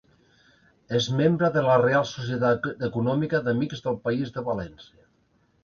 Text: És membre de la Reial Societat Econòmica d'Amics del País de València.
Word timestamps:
És 0.99 1.09
membre 1.19 1.49
de 1.57 1.63
la 1.67 1.75
Reial 1.83 2.07
Societat 2.13 2.67
Econòmica 2.89 3.45
d'Amics 3.49 3.87
del 3.87 4.03
País 4.09 4.35
de 4.41 4.49
València. 4.51 5.09